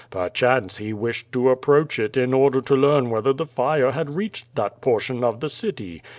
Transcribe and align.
Perchance 0.09 0.77
he 0.77 0.93
wished 0.93 1.31
to 1.31 1.51
approach 1.51 1.99
it 1.99 2.17
in 2.17 2.33
order 2.33 2.59
to 2.59 2.73
learn 2.75 3.11
whether 3.11 3.33
the 3.33 3.45
fire 3.45 3.91
had 3.91 4.09
reached 4.09 4.55
that 4.55 4.81
portion 4.81 5.23
of 5.23 5.41
the 5.41 5.47
city. 5.49 6.01